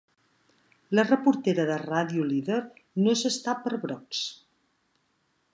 [0.99, 2.59] La reportera de Ràdio Líder
[3.05, 4.27] no s'està per brocs.